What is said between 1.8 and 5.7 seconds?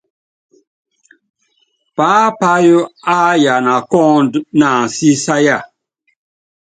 Paápayɔ́ áyana kɔ́ ɔɔ́nd na ansísáya.